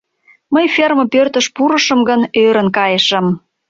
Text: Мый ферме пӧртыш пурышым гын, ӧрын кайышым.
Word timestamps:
Мый 0.53 0.65
ферме 0.75 1.03
пӧртыш 1.13 1.45
пурышым 1.55 1.99
гын, 2.09 2.21
ӧрын 2.43 2.67
кайышым. 2.77 3.25